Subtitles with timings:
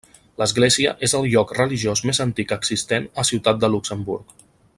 [0.41, 4.39] L'església és el lloc religiós més antic existent a Ciutat de Luxemburg.